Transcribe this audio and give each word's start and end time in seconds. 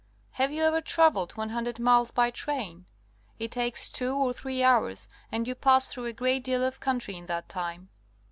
Have 0.31 0.51
you 0.51 0.63
ever 0.63 0.81
travelled 0.81 1.37
100 1.37 1.77
miles 1.77 2.09
bj' 2.09 2.33
train? 2.33 2.85
It 3.37 3.51
takes 3.51 3.87
two 3.87 4.15
or 4.15 4.33
three 4.33 4.63
hours, 4.63 5.07
and 5.31 5.47
}'ou 5.47 5.53
pass 5.53 5.89
through 5.89 6.05
a 6.05 6.13
great 6.13 6.43
deal 6.43 6.63
of 6.63 6.79
country 6.79 7.15
in 7.15 7.27
that 7.27 7.47
time. 7.47 7.89